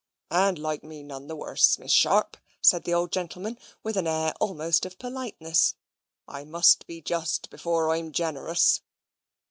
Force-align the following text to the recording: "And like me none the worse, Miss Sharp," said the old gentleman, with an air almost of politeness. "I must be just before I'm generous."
"And 0.31 0.57
like 0.57 0.83
me 0.83 1.03
none 1.03 1.27
the 1.27 1.35
worse, 1.35 1.77
Miss 1.77 1.91
Sharp," 1.91 2.35
said 2.59 2.85
the 2.85 2.93
old 2.95 3.11
gentleman, 3.11 3.59
with 3.83 3.95
an 3.97 4.07
air 4.07 4.33
almost 4.39 4.83
of 4.83 4.97
politeness. 4.97 5.75
"I 6.27 6.43
must 6.43 6.87
be 6.87 7.03
just 7.03 7.51
before 7.51 7.91
I'm 7.91 8.11
generous." 8.11 8.81